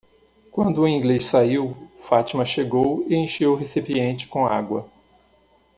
Quando 0.51 0.81
o 0.81 0.87
inglês 0.87 1.25
saiu, 1.25 1.77
Fátima 2.09 2.43
chegou 2.43 3.05
e 3.07 3.13
encheu 3.15 3.51
o 3.51 3.55
recipiente 3.55 4.27
com 4.27 4.47
água. 4.47 4.89